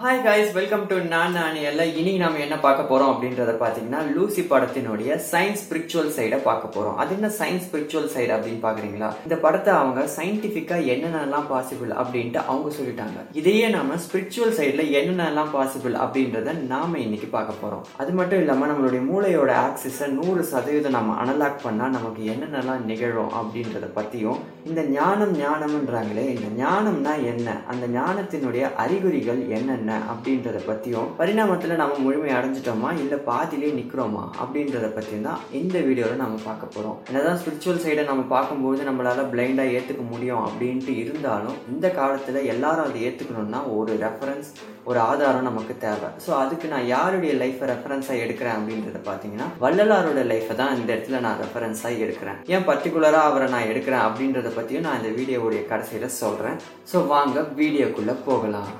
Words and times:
Hi 0.00 0.22
guys 0.24 0.54
welcome 0.56 0.84
to 0.90 0.96
நான் 1.10 1.34
நான் 1.38 1.56
எல்லாம் 1.68 1.90
இனி 2.00 2.12
நாம 2.22 2.38
என்ன 2.44 2.56
பார்க்க 2.64 2.82
போறோம் 2.90 3.10
அப்படின்றத 3.12 3.52
பாத்தீங்கன்னா 3.60 3.98
லூசி 4.14 4.42
படத்தினுடைய 4.52 5.18
சயின்ஸ் 5.30 5.62
ஸ்பிரிச்சுவல் 5.62 6.08
சைடை 6.16 6.38
பார்க்க 6.46 6.72
போறோம். 6.76 6.96
அது 7.02 7.10
என்ன 7.16 7.28
சயின்ஸ் 7.38 7.66
ஸ்பிரிச்சுவல் 7.66 8.08
சைடு 8.14 8.32
அப்படின்னு 8.36 8.62
பாக்குறீங்களா 8.64 9.08
இந்த 9.26 9.36
படத்தை 9.44 9.72
அவங்க 9.80 10.04
சயின்டிபிக்கா 10.14 10.78
என்னென்னலாம் 10.94 11.46
பாசிபிள் 11.52 11.92
அப்படின்ட்டு 12.02 12.40
அவங்க 12.52 12.70
சொல்லிட்டாங்க. 12.78 13.18
இதையே 13.40 13.68
நாம 13.76 13.98
ஸ்பிரிச்சுவல் 14.06 14.56
சைடுல 14.60 14.86
என்னென்னலாம் 15.00 15.52
பாசிபிள் 15.56 15.98
அப்படின்றத 16.06 16.56
நாம 16.72 16.98
இன்னைக்கு 17.04 17.28
பார்க்க 17.36 17.62
போறோம். 17.62 17.84
அது 18.04 18.12
மட்டும் 18.20 18.42
இல்லாம 18.44 18.70
நம்மளுடைய 18.72 19.02
மூளையோட 19.10 19.52
ஆக்சிஸை 19.66 20.08
நூறு 20.18 20.44
சதவீதம் 20.52 20.98
நம்ம 20.98 21.18
அனலாக் 21.24 21.64
பண்ணா 21.66 21.88
நமக்கு 21.98 22.24
என்னென்னலாம் 22.34 22.88
நிகழும் 22.92 23.32
அப்படின்றத 23.40 23.92
பத்தியும் 24.00 24.40
இந்த 24.66 24.80
ஞானம் 24.90 25.32
ஞானம்ன்றாங்களே 25.34 26.24
இந்த 26.34 26.48
ஞானம்னா 26.58 27.12
என்ன? 27.24 27.48
அந்த 27.66 27.84
ஞானத்தினுடைய 27.88 28.64
அறிகுறிகள் 28.76 29.40
என்னென்ன 29.48 29.96
அப்படின்றத 30.12 30.58
பற்றியும் 30.66 31.08
பரிணாமத்தில் 31.16 31.74
நம்ம 31.74 31.98
முழுமை 31.98 32.30
அடைஞ்சிட்டோமா? 32.32 32.90
இல்லை 32.96 33.18
பாதிலே 33.26 33.70
நிற்கிறோமா 33.72 34.24
அப்படின்றத 34.42 34.88
பற்றியும் 34.88 35.22
தான் 35.22 35.40
இந்த 35.52 35.78
வீடியோவில் 35.80 36.16
நம்ம 36.16 36.38
பார்க்க 36.44 36.66
போகிறோம் 36.66 36.98
என்னதான் 37.08 37.40
ஸ்பிரிச்சுவல் 37.40 37.82
சைடை 37.84 38.04
நம்ம 38.04 38.24
பார்க்கும்போது 38.28 38.84
நம்மளால் 38.84 39.30
பிளைண்டாக 39.32 39.74
ஏற்றுக்க 39.74 40.04
முடியும் 40.10 40.44
அப்படின்ட்டு 40.46 40.94
இருந்தாலும் 40.96 41.58
இந்த 41.68 41.88
காலத்தில் 41.90 42.40
எல்லாரும் 42.46 42.86
அதை 42.86 43.02
ஏற்றுக்கணும்னா 43.08 43.62
ஒரு 43.76 43.94
ரெஃபரன்ஸ் 43.98 44.50
ஒரு 44.90 44.98
ஆதாரம் 45.10 45.48
நமக்கு 45.48 45.74
தேவை. 45.86 46.08
ஸோ 46.24 46.30
அதுக்கு 46.42 46.66
நான் 46.74 46.86
யாருடைய 46.94 47.32
லைஃப்பை 47.42 47.66
ரெஃபரன்ஸாக 47.72 48.22
எடுக்கிறேன் 48.24 48.56
அப்படின்றத 48.58 49.00
பார்த்தீங்கன்னா 49.08 49.48
வள்ளலாரோட 49.64 50.22
லைஃப்பை 50.32 50.56
தான் 50.62 50.76
இந்த 50.78 50.90
இடத்துல 50.96 51.20
நான் 51.26 51.40
ரெஃபரன்ஸாக 51.44 52.04
எடுக்கிறேன். 52.06 52.40
ஏன் 52.54 52.68
பர்டிகுலராக 52.70 53.30
அவரை 53.32 53.48
நான் 53.56 53.70
எடுக்கிறேன் 53.72 54.06
அப்படின்றத 54.06 54.52
பற்றியும் 54.58 54.86
நான் 54.88 55.00
இந்த 55.02 55.12
வீடியோவுடைய 55.20 55.64
கடைசியில் 55.72 56.16
சொல்கிறேன் 56.22 56.58
ஸோ 56.92 57.06
வாங்க 57.14 57.46
வீடியோக்குள்ளே 57.60 58.16
போகலாம். 58.30 58.72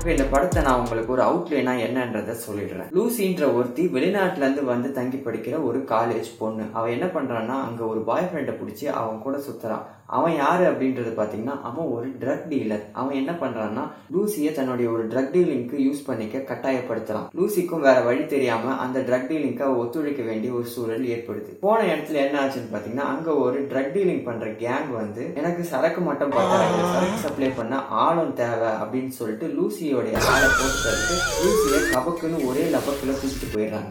ஓகே 0.00 0.12
இந்த 0.16 0.24
படத்தை 0.24 0.62
நான் 0.62 0.78
உங்களுக்கு 0.80 1.12
ஒரு 1.12 1.22
அவுட்லைனா 1.22 1.72
என்னன்றத 1.86 2.34
சொல்லிடுறேன். 2.44 2.86
லூசின்ற 2.96 3.54
ஒருத்தி 3.54 3.86
வெளிநாட்டுல 3.86 4.36
இருந்து 4.36 4.64
வந்து 4.64 4.92
தங்கி 4.92 5.16
படிக்கிற 5.16 5.64
ஒரு 5.64 5.78
காலேஜ் 5.88 6.28
பொண்ணு. 6.38 6.64
அவ 6.72 6.90
என்ன 6.90 7.06
பண்றான்னா 7.06 7.56
அங்க 7.68 7.84
ஒரு 7.84 8.00
பாய் 8.00 8.28
ஃப்ரெண்டை 8.30 8.54
பிடிச்சி 8.60 8.84
அவன் 9.00 9.18
கூட 9.18 9.38
சுத்துறான் 9.38 9.84
அவன் 10.16 10.34
யாரு 10.36 10.64
அப்படின்றது 10.70 11.10
பாத்தீங்கன்னா 11.16 11.56
அவன் 11.68 11.90
ஒரு 11.96 12.08
ட்ரக் 12.22 12.46
டீலர் 12.52 12.84
அவன் 13.00 13.18
என்ன 13.20 13.32
பண்றான்னா 13.42 13.82
லூசியை 14.14 14.50
தன்னுடைய 14.52 14.86
ஒரு 14.94 15.04
ட்ரக் 15.12 15.32
டீலிங்க்கு 15.34 15.76
யூஸ் 15.86 16.00
பண்ணிக்க 16.06 16.38
கட்டாயப்படுத்துறான். 16.50 17.26
லூசிக்கும் 17.38 17.84
வேற 17.86 17.98
வழி 18.08 18.24
தெரியாம 18.32 18.74
அந்த 18.84 18.98
ட்ரக் 19.08 19.28
டீலிங்க்கு 19.30 19.66
ஒத்துழைக்க 19.82 20.22
வேண்டிய 20.30 20.50
ஒரு 20.58 20.66
சூழல் 20.74 21.04
ஏற்படுது. 21.14 21.50
போன 21.64 21.78
இடத்துல 21.92 22.20
என்ன 22.24 22.38
ஆச்சுன்னு 22.42 22.72
பாத்தீங்கன்னா 22.74 23.06
அங்க 23.12 23.30
ஒரு 23.44 23.60
ட்ரக் 23.72 23.92
டீலிங் 23.96 24.24
பண்ற 24.28 24.48
கேங் 24.62 24.90
வந்து 25.00 25.24
எனக்கு 25.42 25.64
சரக்கு 25.72 26.02
மட்டும் 26.08 26.34
பார்த்தா 26.36 26.58
சரக்கு 26.94 27.20
சப்ளை 27.26 27.50
பண்ண 27.60 27.74
ஆளும் 28.04 28.34
தேவை 28.42 28.72
அப்படின்னு 28.82 29.14
சொல்லிட்டு 29.20 29.48
லூசியோடைய 29.58 30.16
ஆளை 30.34 30.48
போட்டு 30.58 30.80
தடுத்து 30.86 31.16
லூசியை 31.44 31.80
கபக்குன்னு 31.94 32.40
ஒரே 32.50 32.66
லபக்குல 32.76 33.14
தூக்கிட்டு 33.20 33.48
போயிடுறாங்க. 33.54 33.90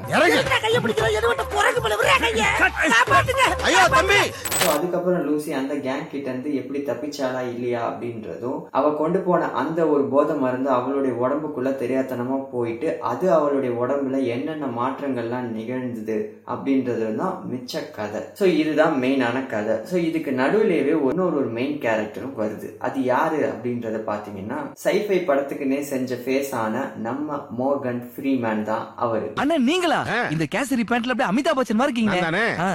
ஐயோ 3.69 3.81
தம்பி. 3.95 4.21
ஸோ 4.61 4.67
அதுக்கப்புறம் 4.75 5.25
லூசி 5.27 5.51
அந்த 5.59 5.73
கேங் 5.85 6.07
கிட்ட 6.11 6.27
இருந்து 6.31 6.51
எப்படி 6.61 6.79
தப்பிச்சாலா 6.89 7.41
இல்லையா 7.53 7.81
அப்படின்றதும் 7.89 8.59
அவ 8.79 8.91
கொண்டு 9.01 9.19
போன 9.19 9.51
அந்த 9.61 9.79
ஒரு 9.93 10.03
போதை 10.13 10.35
மருந்து 10.43 10.69
அவளுடைய 10.77 11.13
உடம்புக்குள்ள 11.23 11.71
தெரியாதனமா 11.81 12.37
போயிட்டு 12.53 12.89
அது 13.11 13.25
அவளுடைய 13.37 13.71
உடம்புல 13.83 14.19
என்னென்ன 14.35 14.71
மாற்றங்கள்லாம் 14.79 15.49
நிகழ்ந்தது 15.57 16.17
அப்படின்றது 16.53 17.07
தான் 17.21 17.35
மிச்ச 17.51 17.81
கதை. 17.97 18.21
ஸோ 18.39 18.45
இதுதான் 18.61 18.95
மெயினான 19.03 19.37
கதை. 19.53 19.75
ஸோ 19.89 19.95
இதுக்கு 20.07 20.31
நடுவிலேயே 20.41 20.77
இன்னொரு 21.11 21.35
ஒரு 21.41 21.49
மெயின் 21.57 21.75
கேரக்டரும் 21.83 22.35
வருது. 22.41 22.67
அது 22.87 22.97
யாரு 23.09 23.39
அப்படின்றத 23.51 23.97
பாத்தீங்கன்னா 24.09 24.59
சைஃபை 24.83 25.19
படத்துக்குன்னே 25.29 25.79
செஞ்ச 25.91 26.17
ஃபேஸ் 26.23 26.51
ஆன 26.63 26.75
நம்ம 27.07 27.27
மோர்கன் 27.59 28.01
ஃப்ரீமேன் 28.13 28.63
தான் 28.71 28.85
அவரு. 29.05 29.27
அண்ணா 29.43 29.57
நீங்களா. 29.69 29.99
இந்த 30.35 30.47
கேசரி 30.55 30.85
பேண்ட்ல 30.91 31.13
அப்படியே 31.13 31.31
அமிதாப் 31.31 31.59
பச்சன் 31.59 31.79
மாதிரி 31.79 31.91
இருக்கீங்க. 31.91 32.17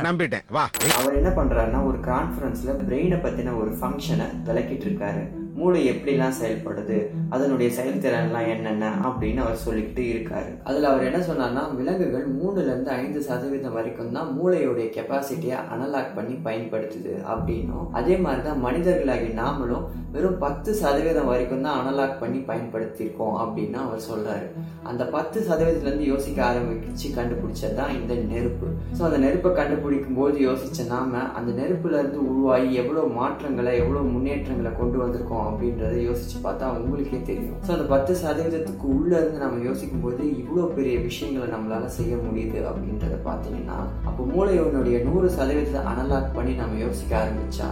நம்பிட்டேன். 0.08 0.44
வா. 0.56 0.64
அவர் 0.98 1.18
என்ன 1.20 1.30
பண்றாருன்னா 1.38 1.80
ஒரு 1.90 1.98
கான்ஃபரன்ஸ்ல 2.10 2.72
பிரெயினை 2.82 3.18
பற்றின 3.24 3.56
ஒரு 3.60 3.72
ஃபங்க்ஷனை 3.80 4.28
விளக்கிட்டு 4.46 4.86
இருக்காரு. 4.90 5.24
மூளை 5.58 5.80
எப்படிலாம் 5.92 6.38
செயல்படுது 6.40 6.96
அதனுடைய 7.34 7.68
செயல்திறன்லாம் 7.78 8.48
என்னென்ன 8.54 8.90
அப்படின்னு 9.08 9.40
அவர் 9.44 9.62
சொல்லிக்கிட்டு 9.64 10.04
இருக்காரு. 10.12 10.50
அதில் 10.68 10.88
அவர் 10.90 11.06
என்ன 11.08 11.20
சொன்னார்னா 11.28 11.62
விலங்குகள் 11.78 12.26
மூணுலேருந்து 12.38 12.90
ஐந்து 13.02 13.20
சதவீதம் 13.28 13.76
வரைக்கும் 13.78 14.14
தான் 14.16 14.30
மூளையுடைய 14.38 14.86
கெப்பாசிட்டியை 14.96 15.58
அனலாக் 15.74 16.14
பண்ணி 16.16 16.34
பயன்படுத்துது 16.46 17.14
அப்படின்னும். 17.32 17.86
அதே 18.00 18.16
மாதிரி 18.24 18.42
தான் 18.48 18.64
மனிதர்களாகி 18.66 19.28
நாமளும் 19.42 19.84
வெறும் 20.16 20.40
பத்து 20.44 20.70
சதவீதம் 20.80 21.30
வரைக்கும் 21.30 21.64
தான் 21.66 21.78
அனலாக் 21.80 22.20
பண்ணி 22.22 22.40
பயன்படுத்தியிருக்கோம் 22.50 23.38
அப்படின்னு 23.44 23.78
அவர் 23.84 24.06
சொல்கிறாரு 24.10 24.48
அந்த 24.90 25.02
பத்து 25.16 25.38
சதவீதத்துலேருந்து 25.48 26.10
யோசிக்க 26.12 26.38
ஆரம்பிச்சு 26.48 27.08
கண்டுபிடிச்சது 27.18 27.76
தான் 27.80 27.94
இந்த 28.00 28.14
நெருப்பு. 28.32 28.66
ஸோ 28.96 29.02
அந்த 29.08 29.18
நெருப்பை 29.24 29.52
கண்டுபிடிக்கும் 29.60 30.18
போது 30.20 30.36
யோசிச்ச 30.48 30.86
நாம 30.94 31.22
அந்த 31.38 31.50
நெருப்புலேருந்து 31.60 32.20
உருவாகி 32.30 32.70
எவ்வளோ 32.82 33.04
மாற்றங்களை 33.20 33.72
எவ்வளோ 33.82 34.04
முன்னேற்றங்களை 34.14 34.72
கொண்டு 34.80 34.98
வந்திருக்கோம் 35.02 35.42
அப்படின்றத 35.48 35.94
யோசிச்சு 36.08 36.38
பார்த்தா 36.46 36.70
உங்களுக்கே 36.78 37.20
தெரியும். 37.30 37.58
ஸோ 37.66 37.70
அந்த 37.76 37.86
பத்து 37.94 38.12
சதவீதத்துக்கு 38.22 38.86
உள்ள 38.96 39.12
இருந்து 39.20 39.42
நம்ம 39.44 39.64
யோசிக்கும் 39.68 40.04
போது 40.04 40.22
இவ்வளோ 40.42 40.68
பெரிய 40.78 40.94
விஷயங்களை 41.08 41.48
நம்மளால 41.54 41.90
செய்ய 41.98 42.14
முடியுது 42.26 42.60
அப்படின்றத 42.70 43.18
பார்த்தீங்கன்னா 43.28 43.78
அப்போ 44.08 44.22
மூளையோனுடைய 44.34 44.98
நூறு 45.10 45.28
சதவீதத்தை 45.38 45.82
அனலாக் 45.92 46.34
பண்ணி 46.38 46.54
நம்ம 46.62 46.80
யோசிக்க 46.86 47.14
ஆரம்பிச்சா 47.22 47.68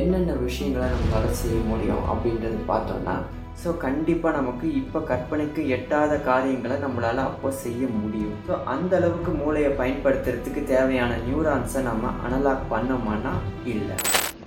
என்னென்ன 0.00 0.34
விஷயங்களை 0.44 0.88
நம்மளால 0.92 1.32
செய்ய 1.44 1.56
முடியும் 1.70 2.04
அப்படின்றது 2.12 2.60
பார்த்தோம்னா 2.74 3.16
ஸோ 3.62 3.72
கண்டிப்பாக 3.82 4.36
நமக்கு 4.36 4.66
இப்போ 4.78 4.98
கற்பனைக்கு 5.10 5.60
எட்டாத 5.74 6.12
காரியங்களை 6.28 6.76
நம்மளால் 6.84 7.20
அப்போ 7.26 7.50
செய்ய 7.64 7.82
முடியும். 8.00 8.34
ஸோ 8.46 8.54
அந்த 8.72 8.92
அளவுக்கு 8.98 9.32
மூளையை 9.42 9.70
பயன்படுத்துறதுக்கு 9.80 10.62
தேவையான 10.72 11.18
நியூரான்ஸை 11.26 11.82
நம்ம 11.90 12.10
அனலாக் 12.26 12.70
பண்ணோமானா 12.72 13.34
இல்லை. 13.74 13.98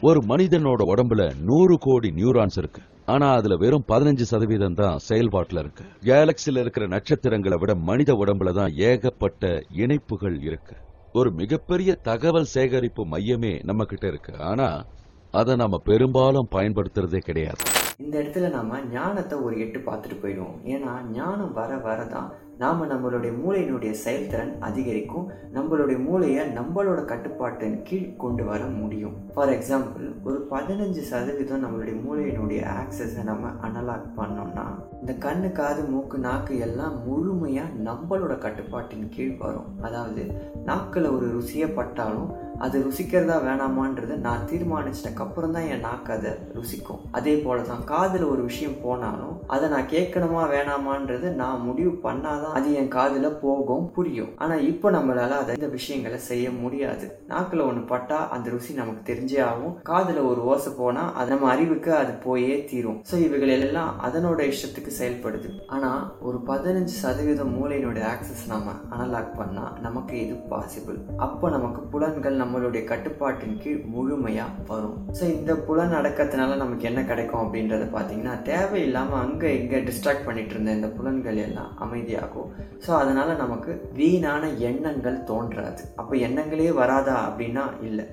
ஒரு 0.01 0.19
மனிதனோட 0.27 0.81
உடம்புல 0.93 1.41
நூறு 1.41 1.77
கோடி 1.77 2.09
நியூரான்ஸ் 2.09 2.57
இருக்கு. 2.57 2.81
ஆனா 3.05 3.33
அதுல 3.33 3.55
வெறும் 3.55 3.85
பதினஞ்சு 3.87 4.21
சதவீதம் 4.21 4.73
தான் 4.73 4.99
செயல்பாட்டுல 5.09 5.59
இருக்கு. 5.59 5.83
கேலக்சில 6.01 6.59
இருக்கிற 6.59 6.87
நட்சத்திரங்களை 6.87 7.57
விட 7.57 7.75
மனித 7.75 8.13
உடம்புல 8.13 8.53
தான் 8.53 8.73
ஏகப்பட்ட 8.73 9.61
இணைப்புகள் 9.71 10.41
இருக்கு. 10.41 10.75
ஒரு 11.13 11.31
மிகப்பெரிய 11.31 11.95
தகவல் 11.95 12.43
சேகரிப்பு 12.43 13.05
மையமே 13.05 13.63
நம்ம 13.63 13.83
கிட்ட 13.83 14.07
இருக்கு. 14.07 14.37
ஆனா 14.37 14.85
அதை 15.31 15.55
நம்ம 15.55 15.77
பெரும்பாலும் 15.77 16.47
பயன்படுத்துறதே 16.51 17.17
கிடையாது. 17.17 17.63
இந்த 17.97 18.19
இடத்துல 18.19 18.49
நாம 18.49 18.79
ஞானத்தை 18.91 19.39
ஒரு 19.39 19.59
எட்டு 19.59 19.79
பார்த்துட்டு 19.79 20.17
போயிடுவோம். 20.23 20.59
ஏன்னா 20.63 21.09
ஞானம் 21.11 21.53
வர 21.53 21.75
வரதான் 21.77 22.33
நாம் 22.57 22.83
நம்மளுடைய 22.91 23.31
மூளையினுடைய 23.41 23.91
செயல்திறன் 23.91 24.53
அதிகரிக்கும் 24.59 25.29
நம்மளுடைய 25.53 26.03
மூளையை 26.03 26.45
நம்மளோட 26.47 27.05
கட்டுப்பாட்டின் 27.05 27.81
கீழ் 27.83 28.15
கொண்டு 28.15 28.43
வர 28.45 28.65
முடியும். 28.65 29.13
ஃபார் 29.33 29.49
எக்ஸாம்பிள் 29.49 30.07
ஒரு 30.23 30.47
பதினஞ்சு 30.51 31.01
சதவீதம் 31.11 31.63
நம்மளுடைய 31.63 31.95
மூளையினுடைய 32.05 32.61
ஆக்சஸை 32.81 33.23
நம்ம 33.23 33.47
அனலாக் 33.47 34.09
பண்ணோம்னா 34.17 34.65
இந்த 34.99 35.13
கண்ணு 35.19 35.51
காது 35.51 35.83
மூக்கு 35.83 36.17
நாக்கு 36.17 36.57
எல்லாம் 36.57 37.05
முழுமையாக 37.05 37.69
நம்மளோட 37.85 38.37
கட்டுப்பாட்டின் 38.37 39.09
கீழ் 39.09 39.37
வரும். 39.37 39.81
அதாவது 39.81 40.25
நாக்கில் 40.65 41.09
ஒரு 41.09 41.27
ருசியை 41.37 41.75
பட்டாலும் 41.75 42.33
அது 42.65 42.77
ருசிக்கிறதா 42.85 43.35
வேணாமான்றது 43.47 44.13
நான் 44.25 44.45
தீர்மானிச்சதுக்கு 44.51 45.23
அப்புறம் 45.25 45.53
தான் 45.55 45.67
என் 45.73 45.85
நாக்கு 45.87 46.11
அதை 46.15 46.31
ருசிக்கும். 46.57 47.01
அதே 47.17 47.33
போல 47.45 47.57
தான் 47.71 47.83
காதில் 47.91 48.25
ஒரு 48.33 48.41
விஷயம் 48.49 48.77
போனாலும் 48.85 49.35
அதை 49.55 49.65
நான் 49.73 49.91
கேட்கணுமா 49.95 50.43
வேணாமான்றது 50.53 51.27
நான் 51.41 51.65
முடிவு 51.67 51.93
பண்ணாதான் 52.05 52.55
அது 52.59 52.69
என் 52.81 52.93
காதில் 52.97 53.29
போகும் 53.43 53.85
புரியும். 53.97 54.31
ஆனால் 54.43 54.65
இப்போ 54.71 54.87
நம்மளால 54.97 55.37
அதை 55.41 55.57
இந்த 55.59 55.69
விஷயங்களை 55.77 56.19
செய்ய 56.29 56.47
முடியாது. 56.61 57.05
நாக்கில் 57.33 57.65
ஒன்று 57.67 57.83
பட்டா 57.91 58.19
அந்த 58.37 58.47
ருசி 58.55 58.73
நமக்கு 58.81 59.03
தெரிஞ்சே 59.11 59.39
ஆகும். 59.49 59.75
காதில் 59.91 60.21
ஒரு 60.31 60.41
ஓசை 60.51 60.73
போனால் 60.81 61.13
அது 61.19 61.31
நம்ம 61.33 61.49
அறிவுக்கு 61.55 61.93
அது 62.01 62.15
போயே 62.25 62.55
தீரும். 62.71 62.99
ஸோ 63.11 63.15
இவைகள் 63.27 63.55
எல்லாம் 63.59 63.93
அதனோட 64.07 64.39
இஷ்டத்துக்கு 64.53 64.93
செயல்படுது. 64.99 65.51
ஆனால் 65.75 66.01
ஒரு 66.27 66.39
பதினஞ்சு 66.49 66.95
சதவீதம் 67.03 67.55
மூளையினுடைய 67.57 68.05
ஆக்சஸ் 68.13 68.43
நம்ம 68.53 68.75
அனலாக் 68.95 69.37
பண்ணால் 69.39 69.73
நமக்கு 69.87 70.15
இது 70.25 70.35
பாசிபிள் 70.51 70.99
அப்போ 71.25 71.45
நமக்கு 71.55 71.81
புலன்கள் 71.93 72.41
நம்மளுடைய 72.47 72.81
கட்டுப்பாட்டின் 72.89 73.57
கீழ் 73.61 73.79
முழுமையாக 73.93 74.63
வரும். 74.69 74.97
ஸோ 75.17 75.23
இந்த 75.37 75.51
புலன் 75.67 75.95
அடக்கத்தினால 75.97 76.57
நமக்கு 76.61 76.85
என்ன 76.89 77.01
கிடைக்கும் 77.09 77.41
அப்படின்றத 77.43 77.85
பார்த்தீங்கன்னா 77.95 78.35
தேவையில்லாமல் 78.49 79.21
அங்கே 79.23 79.49
இங்கே 79.61 79.79
டிஸ்ட்ராக்ட் 79.87 80.27
பண்ணிட்டு 80.27 80.53
இருந்த 80.55 80.75
இந்த 80.77 80.89
புலன்கள் 80.97 81.39
எல்லாம் 81.47 81.71
அமைதியாகும். 81.85 82.51
ஸோ 82.85 82.91
அதனால் 82.99 83.41
நமக்கு 83.41 83.73
வீணான 83.97 84.49
எண்ணங்கள் 84.69 85.17
தோன்றாது. 85.31 85.83
அப்போ 86.01 86.13
எண்ணங்களே 86.27 86.69
வராதா 86.81 87.15
அப்படின்னா 87.27 87.65
இல்லை. 87.87 88.05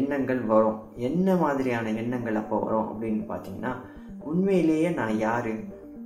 எண்ணங்கள் 0.00 0.42
வரும். 0.52 0.78
என்ன 1.08 1.36
மாதிரியான 1.44 1.92
எண்ணங்கள் 2.02 2.40
அப்போ 2.40 2.58
வரும் 2.66 2.88
அப்படின்னு 2.90 3.24
பார்த்தீங்கன்னா 3.30 3.72
உண்மையிலேயே 4.30 4.90
நான் 5.00 5.16
யாரு? 5.26 5.54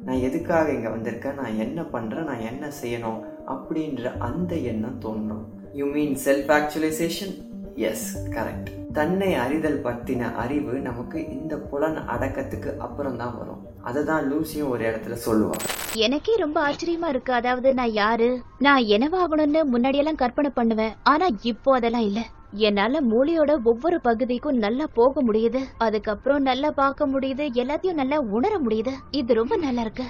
நான் 0.06 0.24
எதுக்காக 0.28 0.66
இங்கே 0.76 0.92
வந்திருக்கேன்? 0.94 1.40
நான் 1.42 1.60
என்ன 1.64 1.80
பண்ணுறேன் 1.94 2.30
நான் 2.30 2.46
என்ன 2.50 2.70
செய்யணும்? 2.82 3.20
அப்படின்ற 3.54 4.12
அந்த 4.28 4.54
எண்ணம் 4.72 5.02
தோன்றும். 5.06 5.44
You 5.80 5.86
mean 5.96 6.16
self 6.26 6.52
actualisation 6.58 7.34
yes 7.76 8.28
correct 8.30 8.92
தன்னை 8.92 9.34
அறிதல் 9.34 9.80
பத்தின 9.82 10.34
அறிவு 10.34 10.78
நமக்கு 10.78 11.28
இந்த 11.28 11.56
புலன் 11.56 11.96
அடக்கத்துக்கு 11.96 12.76
அப்புறம் 12.76 13.16
தான் 13.16 13.38
வரும். 13.38 13.66
அதை 13.82 14.04
தான் 14.04 14.32
லூசியும் 14.32 14.68
ஒரு 14.68 14.84
இடத்துல 14.84 15.16
சொல்லுவா. 15.26 15.56
எனக்கே 15.94 16.36
ரொம்ப 16.36 16.70
ஆச்சரியமா 16.70 17.08
இருக்கு. 17.08 17.32
அதாவது 17.32 17.74
நான் 17.74 17.90
யாரு? 17.90 18.42
நான் 18.58 18.82
என்னவாகணும்னு 18.82 19.62
முன்னாடியெல்லாம் 19.72 20.20
கற்பனை 20.22 20.50
பண்ணுவேன். 20.54 20.94
ஆனா 21.02 21.28
இப்போ 21.42 21.74
அதெல்லாம் 21.74 22.02
இல்ல. 22.02 22.22
என்னால 22.52 23.00
மூளையோட 23.00 23.62
ஒவ்வொரு 23.64 24.00
பகுதிக்கும் 24.00 24.58
நல்லா 24.58 24.86
போக 24.94 25.22
முடியுது. 25.22 25.58
அதுக்கப்புறம் 25.78 26.42
நல்லா 26.42 26.70
பார்க்க 26.70 27.06
முடியுது. 27.06 27.46
எல்லாத்தையும் 27.62 28.00
நல்லா 28.02 28.20
உணர 28.20 28.58
முடியுது. 28.58 28.92
இது 29.10 29.34
ரொம்ப 29.34 29.56
நல்லா 29.56 29.80
இருக்கு. 29.80 30.06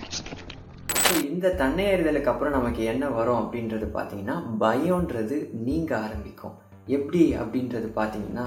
இந்த 1.31 1.50
தன்னை 1.50 1.87
அறிதலுக்கு 1.87 2.25
அப்புறம் 2.25 2.52
நமக்கு 2.52 2.84
என்ன 2.84 3.08
வரும் 3.08 3.40
அப்படின்றது 3.43 3.88
பார்த்தீங்கன்னா 3.96 4.43
பயம்ன்றது 4.60 5.50
நீங்க 5.52 5.99
ஆரம்பிக்கும். 5.99 6.55
எப்படி 6.96 7.22
அப்படின்றது 7.42 7.90
பார்த்தீங்கன்னா 7.98 8.46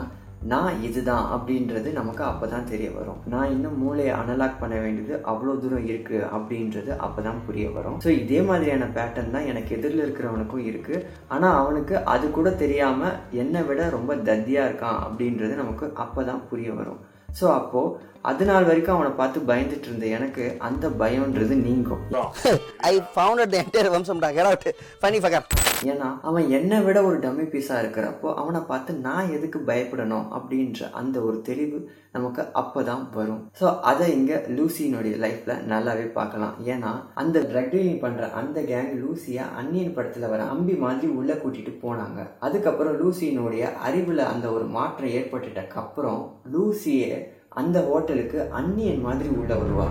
நான் 0.52 0.82
இதுதான் 0.88 1.26
அப்படின்றது 1.36 1.90
நமக்கு 1.98 2.24
அப்போ 2.24 2.46
தான் 2.48 2.68
தெரிய 2.72 2.90
வரும். 2.98 3.22
நான் 3.34 3.52
இன்னும் 3.54 3.80
மூளையை 3.84 4.12
அனலாக் 4.18 4.60
பண்ண 4.60 4.76
வேண்டியது 4.84 5.16
அவ்வளோ 5.32 5.54
தூரம் 5.64 5.88
இருக்குது 5.90 6.28
அப்படின்றது 6.36 6.92
அப்போ 7.06 7.22
தான் 7.28 7.42
புரிய 7.48 7.68
வரும். 7.78 7.98
ஸோ 8.04 8.10
இதே 8.24 8.40
மாதிரியான 8.50 8.88
பேட்டர்ன் 8.98 9.34
தான் 9.36 9.50
எனக்கு 9.52 9.76
எதிரில் 9.78 10.04
இருக்கிறவனுக்கும் 10.06 10.66
இருக்குது 10.70 11.04
ஆனால் 11.28 11.58
அவனுக்கு 11.62 11.98
அது 12.14 12.28
கூட 12.38 12.52
தெரியாமல் 12.64 13.18
என்னை 13.44 13.64
விட 13.70 13.90
ரொம்ப 13.98 14.16
தத்தியாக 14.30 14.68
இருக்கான் 14.70 15.00
அப்படின்றது 15.08 15.56
நமக்கு 15.64 15.88
அப்போ 16.06 16.24
தான் 16.32 16.46
புரிய 16.52 16.72
வரும். 16.82 17.02
ஸோ 17.40 17.48
அப்போது 17.60 17.96
அது 18.28 18.46
நாள் 18.46 18.66
வரைக்கும் 18.66 18.96
அவனை 18.96 19.12
பார்த்து 19.14 19.48
பயந்துட்டு 19.50 19.88
இருந்த 19.90 20.06
எனக்கு 20.16 20.46
அந்த 20.62 20.88
பயம்ன்றது 21.02 21.56
நீங்கும் 21.64 22.04
I 22.88 23.00
founded 23.14 23.52
the 23.52 23.60
entire 23.60 23.90
Vamsamda. 23.90 24.30
Get 24.32 24.48
out. 24.48 24.66
Funny 25.02 25.20
fucker. 25.20 25.44
ஏன்னா 25.88 26.08
அவன் 26.22 26.46
என்னை 26.50 26.78
விட 26.82 26.98
ஒரு 27.04 27.18
டம்மி 27.24 27.44
பீஸாக 27.50 27.82
இருக்கிறப்போ 27.82 28.28
அவனை 28.34 28.62
பார்த்து 28.70 28.92
நான் 29.04 29.32
எதுக்கு 29.36 29.60
பயப்படணும் 29.68 30.28
அப்படின்ற 30.38 30.90
அந்த 30.94 31.18
ஒரு 31.22 31.38
தெளிவு 31.42 31.80
நமக்கு 32.12 32.44
அப்போ 32.62 32.82
தான் 32.84 33.04
வரும் 33.14 33.42
ஸோ 33.60 33.66
அதை 33.84 34.08
இங்கே 34.16 34.38
லூசியினுடைய 34.56 35.16
லைஃப்பில் 35.24 35.62
நல்லாவே 35.72 36.08
பார்க்கலாம் 36.16 36.56
ஏன்னா 36.74 36.92
அந்த 37.16 37.40
ட்ரக் 37.52 37.72
டீலிங் 37.74 38.02
பண்ணுற 38.02 38.32
அந்த 38.40 38.62
கேங் 38.72 38.92
லூசியை 39.02 39.46
அந்நியன் 39.62 39.96
படத்தில் 39.98 40.32
வர 40.34 40.44
அம்பி 40.54 40.78
மாதிரி 40.86 41.10
உள்ளே 41.20 41.36
கூட்டிகிட்டு 41.36 41.76
போனாங்க 41.84 42.20
அதுக்கப்புறம் 42.48 42.98
லூசியினுடைய 43.02 43.66
அறிவில் 43.88 44.30
அந்த 44.34 44.48
ஒரு 44.52 44.68
மாற்றம் 44.78 45.16
ஏற்பட்டுட்டக்கு 45.18 45.80
அப்புறம் 45.84 46.22
லூசியே 46.56 47.12
அந்த 47.58 47.78
ஹோட்டலுக்கு 47.82 48.40
அந்நியன் 48.52 49.02
மாதிரி 49.02 49.30
உள்ள 49.36 49.52
வருவா 49.56 49.88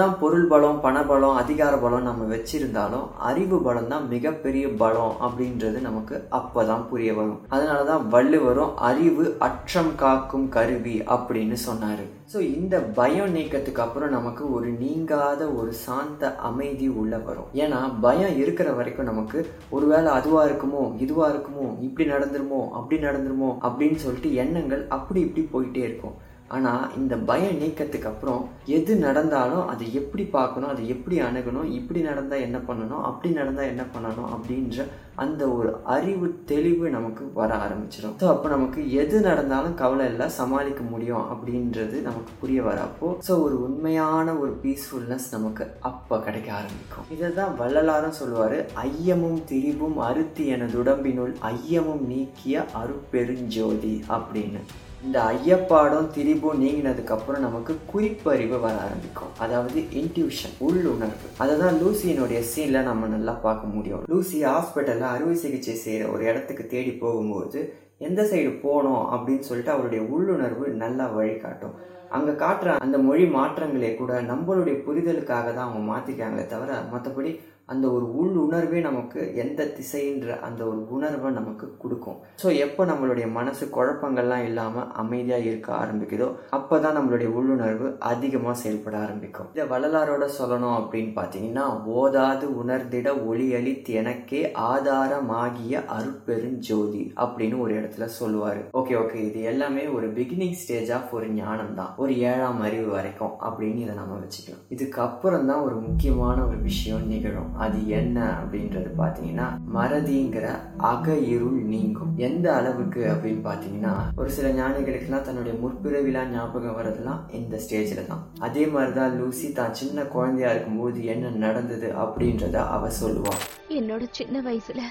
என்னதான் 0.00 0.20
பொருள் 0.20 0.46
பலம் 0.50 0.78
பணபலம் 0.84 1.38
அதிகார 1.40 1.72
பலம் 1.80 2.06
நம்ம 2.08 2.26
வச்சிருந்தாலும் 2.30 3.08
அறிவு 3.30 3.56
பலம் 3.66 3.88
தான் 3.90 4.06
மிகப்பெரிய 4.12 4.66
பலம் 4.82 5.16
அப்படின்றது 5.26 5.78
நமக்கு 5.86 6.14
அப்பதான் 6.38 6.84
புரிய 6.90 7.10
வரும். 7.18 7.42
அதனால 7.54 7.80
தான் 7.90 8.04
வள்ளுவரும் 8.14 8.72
அறிவு 8.90 9.24
அற்றம் 9.46 9.90
காக்கும் 10.02 10.46
கருவி 10.56 10.94
அப்படின்னு 11.16 11.58
சொன்னாரு. 11.66 12.06
ஸோ 12.32 12.38
இந்த 12.54 12.80
பயம் 13.00 13.34
நீக்கத்துக்கு 13.36 13.84
அப்புறம் 13.86 14.14
நமக்கு 14.16 14.46
ஒரு 14.56 14.70
நீங்காத 14.84 15.50
ஒரு 15.58 15.74
சாந்த 15.84 16.32
அமைதி 16.50 16.88
உள்ள 17.02 17.12
வரும். 17.28 17.52
ஏன்னா 17.64 17.82
பயம் 18.06 18.34
இருக்கிற 18.44 18.70
வரைக்கும் 18.80 19.10
நமக்கு 19.10 19.38
ஒருவேளை 19.76 20.10
அதுவா 20.18 20.42
இருக்குமோ 20.48 20.86
இதுவா 21.06 21.28
இருக்குமோ 21.34 21.68
இப்படி 21.88 22.08
நடந்துருமோ 22.14 22.62
அப்படி 22.80 23.02
நடந்துருமோ 23.08 23.52
அப்படின்னு 23.68 24.00
சொல்லிட்டு 24.06 24.32
எண்ணங்கள் 24.44 24.84
அப்படி 24.98 25.20
இப்படி 25.28 25.44
போயிட்டே 25.54 25.84
இருக்கும். 25.90 26.16
ஆனால் 26.56 26.86
இந்த 27.00 27.14
பயம் 27.28 27.60
நீக்கத்துக்கு 27.62 28.08
அப்புறம் 28.10 28.40
எது 28.76 28.92
நடந்தாலும் 29.04 29.68
அதை 29.72 29.86
எப்படி 30.00 30.24
பார்க்கணும் 30.38 30.72
அதை 30.72 30.84
எப்படி 30.94 31.16
அணுகணும் 31.26 31.68
இப்படி 31.78 32.00
நடந்தால் 32.08 32.44
என்ன 32.46 32.58
பண்ணணும் 32.68 33.04
அப்படி 33.10 33.30
நடந்தால் 33.34 33.70
என்ன 33.72 33.84
பண்ணணும் 33.94 34.30
அப்படின்ற 34.36 34.86
அந்த 35.24 35.42
ஒரு 35.56 35.70
அறிவு 35.94 36.26
தெளிவு 36.50 36.86
நமக்கு 36.96 37.22
வர 37.38 37.50
ஆரம்பிச்சிடும் 37.64 38.14
ஸோ 38.20 38.26
அப்போ 38.34 38.48
நமக்கு 38.48 38.80
எது 39.02 39.16
நடந்தாலும் 39.20 39.78
கவலை 39.82 40.04
இல்லை 40.12 40.26
சமாளிக்க 40.38 40.82
முடியும் 40.92 41.24
அப்படின்றது 41.32 41.96
நமக்கு 42.08 42.32
புரிய 42.42 42.60
வரப்போ 42.68 43.08
ஸோ 43.28 43.34
ஒரு 43.46 43.56
உண்மையான 43.66 44.36
ஒரு 44.42 44.52
பீஸ்ஃபுல்னஸ் 44.64 45.28
நமக்கு 45.36 45.66
அப்போ 45.90 46.18
கிடைக்க 46.26 46.50
ஆரம்பிக்கும். 46.52 47.08
இதை 47.16 47.30
தான் 47.40 47.56
வள்ளலாரும் 47.62 48.18
சொல்லுவார் 48.20 48.58
ஐயமும் 48.88 49.40
திரிபும் 49.50 49.98
அறுத்தி 50.08 50.46
எனதுடம்பினுள் 50.56 51.34
ஐயமும் 51.54 52.04
நீக்கிய 52.12 52.64
அருப்பெருஞ்சோதி 52.82 53.96
அப்படின்னு. 54.16 54.62
இந்த 55.06 55.18
ஐயப்பாடும் 55.34 56.08
திரிபும் 56.14 56.58
நீங்கினதுக்கப்புறம் 56.62 57.44
நமக்கு 57.44 57.72
குறிப்பறிவு 57.90 58.56
வர 58.64 58.74
ஆரம்பிக்கும். 58.86 59.30
அதாவது 59.44 59.78
இன்ட்யூஷன் 60.00 60.56
உள்ளுணர்வு. 60.66 61.28
அதை 61.42 61.54
தான் 61.62 61.78
லூசியினுடைய 61.82 62.40
சீனில் 62.50 62.88
நம்ம 62.88 63.08
நல்லா 63.14 63.34
பார்க்க 63.46 63.74
முடியும். 63.76 64.02
லூசி 64.12 64.38
ஹாஸ்பிட்டலில் 64.48 65.06
அறுவை 65.12 65.36
சிகிச்சை 65.44 65.76
செய்கிற 65.84 66.08
ஒரு 66.14 66.24
இடத்துக்கு 66.30 66.66
தேடி 66.74 66.92
போகும்போது 67.04 67.60
எந்த 68.08 68.20
சைடு 68.32 68.50
போகணும் 68.66 69.02
அப்படின்னு 69.14 69.48
சொல்லிட்டு 69.48 69.74
அவருடைய 69.76 70.02
உள்ளுணர்வு 70.16 70.66
நல்லா 70.84 71.06
வழிகாட்டும். 71.16 71.74
அங்கே 72.16 72.34
காட்டுற 72.44 72.76
அந்த 72.84 72.98
மொழி 73.08 73.24
மாற்றங்களே 73.38 73.90
கூட 73.96 74.12
நம்மளுடைய 74.30 74.76
புரிதலுக்காக 74.86 75.46
தான் 75.56 75.66
அவங்க 75.66 75.82
மாற்றிக்காங்களே 75.92 76.46
தவிர 76.54 76.78
மற்றபடி 76.92 77.32
அந்த 77.72 77.86
ஒரு 77.96 78.06
உள் 78.20 78.36
உணர்வே 78.44 78.78
நமக்கு 78.86 79.20
எந்த 79.42 79.66
திசைன்ற 79.76 80.36
அந்த 80.46 80.60
ஒரு 80.70 80.80
உணர்வை 80.94 81.30
நமக்கு 81.38 81.66
கொடுக்கும். 81.82 82.18
ஸோ 82.42 82.48
எப்போ 82.64 82.82
நம்மளுடைய 82.90 83.26
மனசு 83.38 83.64
குழப்பங்கள்லாம் 83.76 84.44
இல்லாமல் 84.48 84.88
அமைதியாக 85.02 85.48
இருக்க 85.50 85.70
ஆரம்பிக்குதோ 85.82 86.28
அப்போ 86.58 86.78
தான் 86.84 86.96
நம்மளுடைய 86.98 87.28
உள்ளுணர்வு 87.38 87.88
அதிகமாக 88.10 88.56
செயல்பட 88.62 88.96
ஆரம்பிக்கும். 89.04 89.50
இதை 89.54 89.66
வள்ளலாரோட 89.72 90.26
சொல்லணும் 90.38 90.76
அப்படின்னு 90.80 91.12
பார்த்தீங்கன்னா 91.18 91.66
ஓதாது 91.98 92.48
உணர்ந்திட 92.62 93.08
ஒளி 93.30 93.46
அளித்து 93.58 93.92
எனக்கே 94.02 94.42
ஆதாரமாகிய 94.70 95.84
அருட்பெருஞ்சோதி 95.98 97.04
அப்படின்னு 97.24 97.58
ஒரு 97.66 97.72
இடத்துல 97.80 98.08
சொல்லுவார். 98.18 98.60
ஓகே 98.80 98.96
ஓகே 99.02 99.20
இது 99.28 99.40
எல்லாமே 99.52 99.84
ஒரு 99.96 100.08
பிகினிங் 100.18 100.58
ஸ்டேஜ் 100.62 100.92
ஆஃப் 100.98 101.14
ஒரு 101.18 101.28
ஞானம் 101.38 101.74
தான் 101.80 101.94
ஒரு 102.02 102.12
ஏழாம் 102.32 102.60
அறிவு 102.68 102.88
வரைக்கும் 102.96 103.34
அப்படின்னு 103.48 103.86
இதை 103.86 103.96
நம்ம 104.02 104.18
வச்சுக்கலாம். 104.24 104.66
இதுக்கப்புறம் 104.76 105.48
தான் 105.52 105.64
ஒரு 105.68 105.78
முக்கியமான 105.88 106.36
ஒரு 106.48 106.60
விஷயம் 106.68 107.08
நிகழும். 107.14 107.50
அது 107.64 107.78
என்ன 107.98 108.18
அப்படின்றது 108.40 108.90
பார்த்தீங்கன்னா 109.00 109.46
மறதிங்கிற 109.76 110.46
அக 110.92 111.16
இருள் 111.34 111.58
நீங்கும். 111.72 112.12
எந்த 112.28 112.46
அளவுக்கு 112.58 113.02
அப்படின்னு 113.12 113.42
பார்த்தீங்கன்னா 113.48 113.94
ஒரு 114.20 114.30
சில 114.36 114.48
ஞானிகளுக்கெல்லாம் 114.60 115.26
தன்னுடைய 115.28 115.54
முற்பிறவிலாம் 115.62 116.32
ஞாபகம் 116.34 116.78
வரதெல்லாம் 116.78 117.22
இந்த 117.40 117.60
ஸ்டேஜில் 117.64 118.08
தான். 118.10 118.24
அதே 118.48 118.64
மாதிரி 118.74 118.94
தான் 119.00 119.16
லூசி 119.20 119.48
தான் 119.60 119.76
சின்ன 119.80 120.04
குழந்தையா 120.14 120.50
இருக்கும்போது 120.54 121.00
என்ன 121.14 121.34
நடந்தது 121.46 121.90
அப்படின்றத 122.04 122.58
அவ 122.76 122.90
சொல்லுவாள் 123.00 123.42
என்னோட 123.78 124.04
சின்ன 124.18 124.42
வயசுல 124.48 124.82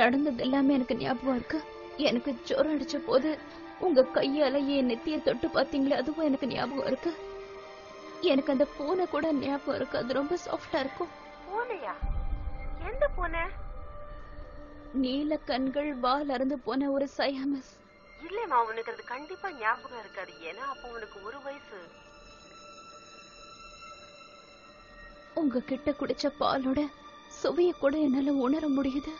நடந்தது 0.00 0.40
எல்லாமே 0.46 0.76
எனக்கு 0.78 0.94
ஞாபகம் 1.02 1.36
இருக்கு. 1.38 1.58
எனக்கு 2.08 2.30
ஜோரம் 2.48 2.74
அடிச்ச 2.76 2.96
போது 3.08 3.30
உங்க 3.86 4.06
கையால 4.16 4.56
என் 4.74 4.88
நெத்திய 4.90 5.16
தொட்டு 5.26 5.46
பாத்தீங்களா 5.56 5.96
அதுவும் 6.02 6.28
எனக்கு 6.28 6.46
ஞாபகம் 6.52 6.88
இருக்கு. 6.90 7.10
எனக்கு 8.32 8.52
அந்த 8.54 8.66
பூனை 8.76 9.04
கூட 9.14 9.26
ஞாபகம் 9.40 9.76
இருக்கு. 9.78 9.96
அது 10.00 10.18
ரொம்ப 10.20 10.34
சாஃப்டா 10.46 10.80
இருக்கும். 10.84 11.10
பூனையா 11.52 11.94
எந்த 12.88 13.04
பூனை? 13.16 13.42
நீல 15.02 15.36
கண்கள் 15.50 15.90
வால் 16.04 16.30
அறந்து 16.34 16.56
போன 16.66 16.90
ஒரு 16.96 17.06
சயாமஸ் 17.18 17.70
இல்லைம்மா 18.26 18.58
உனக்கு 18.70 18.90
அது 18.94 19.04
கண்டிப்பா 19.12 19.48
ஞாபகம் 19.60 20.00
இருக்காது. 20.02 20.32
ஏன்னா 20.48 20.64
அப்போ 20.72 20.86
உனக்கு 20.96 21.18
ஒரு 21.28 21.38
வயசு. 21.46 21.78
உங்க 25.40 25.62
கிட்ட 25.70 25.90
குடிச்ச 26.00 26.24
பாலோட 26.40 26.80
சுவைய 27.40 27.70
கூட 27.82 27.94
என்னால 28.06 28.34
உணர 28.46 28.64
முடியுது. 28.78 29.12